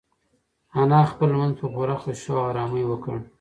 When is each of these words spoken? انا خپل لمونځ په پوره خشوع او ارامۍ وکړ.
انا 0.81 1.01
خپل 1.11 1.27
لمونځ 1.33 1.53
په 1.59 1.67
پوره 1.73 1.95
خشوع 2.03 2.37
او 2.39 2.45
ارامۍ 2.51 2.83
وکړ. 2.87 3.15